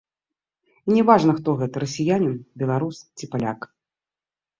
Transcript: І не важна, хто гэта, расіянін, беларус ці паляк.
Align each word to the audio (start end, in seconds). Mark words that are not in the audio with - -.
І 0.89 0.95
не 0.99 1.01
важна, 1.09 1.35
хто 1.39 1.49
гэта, 1.59 1.75
расіянін, 1.83 2.31
беларус 2.63 2.97
ці 3.17 3.25
паляк. 3.37 3.59